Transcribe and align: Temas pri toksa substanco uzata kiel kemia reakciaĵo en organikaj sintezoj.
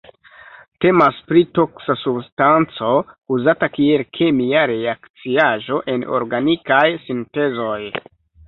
Temas 0.83 1.17
pri 1.31 1.41
toksa 1.57 1.95
substanco 2.03 2.89
uzata 3.37 3.69
kiel 3.75 4.05
kemia 4.21 4.65
reakciaĵo 4.73 5.81
en 5.95 6.07
organikaj 6.21 6.85
sintezoj. 7.07 7.81